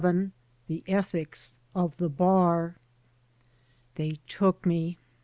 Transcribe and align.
XI 0.03 0.31
THE 0.65 0.83
ETHICS 0.87 1.57
OF 1.75 1.95
THE 1.97 2.09
BAB 2.09 2.73
THEY 3.93 4.17
took 4.27 4.65
me. 4.65 4.97